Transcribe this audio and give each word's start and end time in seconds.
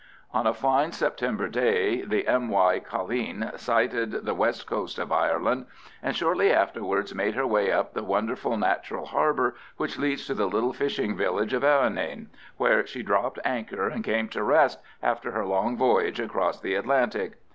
On 0.31 0.47
a 0.47 0.53
fine 0.55 0.91
September 0.93 1.47
day 1.47 2.01
the 2.01 2.27
M.Y. 2.27 2.79
Colleen 2.79 3.51
sighted 3.55 4.25
the 4.25 4.33
west 4.33 4.65
coast 4.65 4.97
of 4.97 5.11
Ireland, 5.11 5.67
and 6.01 6.15
shortly 6.15 6.51
afterwards 6.51 7.13
made 7.13 7.35
her 7.35 7.45
way 7.45 7.71
up 7.71 7.93
the 7.93 8.01
wonderful 8.01 8.57
natural 8.57 9.05
harbour 9.05 9.53
which 9.77 9.99
leads 9.99 10.25
to 10.25 10.33
the 10.33 10.47
little 10.49 10.73
fishing 10.73 11.15
village 11.15 11.53
of 11.53 11.61
Errinane, 11.63 12.29
where 12.57 12.83
she 12.87 13.03
dropped 13.03 13.37
anchor 13.45 13.87
and 13.87 14.03
came 14.03 14.27
to 14.29 14.41
rest 14.41 14.79
after 15.03 15.33
her 15.33 15.45
long 15.45 15.77
voyage 15.77 16.19
across 16.19 16.59
the 16.59 16.73
Atlantic. 16.73 17.33